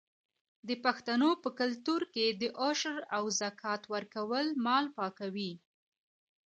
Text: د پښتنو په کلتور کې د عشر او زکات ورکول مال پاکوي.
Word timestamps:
د 0.67 0.69
پښتنو 0.85 1.29
په 1.43 1.49
کلتور 1.59 2.01
کې 2.13 2.25
د 2.41 2.43
عشر 2.67 2.97
او 3.15 3.23
زکات 3.39 3.81
ورکول 3.93 4.45
مال 4.65 4.85
پاکوي. 4.97 5.53